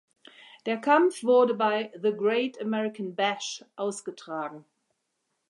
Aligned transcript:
Der 0.65 0.77
Kampf 0.81 1.23
wurde 1.23 1.53
bei 1.53 1.91
The 1.93 2.11
Great 2.11 2.59
American 2.59 3.13
Bash 3.13 3.63
ausgetragen. 3.75 4.65